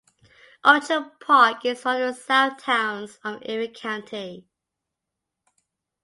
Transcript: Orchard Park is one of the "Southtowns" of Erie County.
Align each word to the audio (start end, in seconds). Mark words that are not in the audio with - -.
Orchard 0.65 1.11
Park 1.19 1.63
is 1.63 1.85
one 1.85 2.01
of 2.01 2.15
the 2.15 2.19
"Southtowns" 2.19 3.19
of 3.23 3.39
Erie 3.45 3.67
County. 3.67 4.47